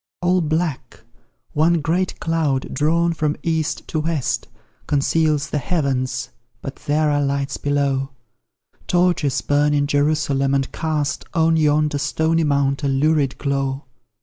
All 0.23 0.41
black 0.41 1.01
one 1.53 1.79
great 1.79 2.19
cloud, 2.19 2.73
drawn 2.73 3.13
from 3.13 3.37
east 3.43 3.87
to 3.89 3.99
west, 3.99 4.47
Conceals 4.87 5.51
the 5.51 5.59
heavens, 5.59 6.31
but 6.59 6.77
there 6.77 7.11
are 7.11 7.21
lights 7.21 7.57
below; 7.57 8.09
Torches 8.87 9.41
burn 9.41 9.75
in 9.75 9.85
Jerusalem, 9.85 10.55
and 10.55 10.71
cast 10.71 11.25
On 11.35 11.55
yonder 11.55 11.99
stony 11.99 12.43
mount 12.43 12.81
a 12.81 12.87
lurid 12.87 13.37
glow. 13.37 13.85